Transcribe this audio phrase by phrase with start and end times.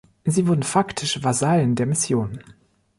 [0.25, 2.39] Sie wurden faktisch Vasallen der Mission.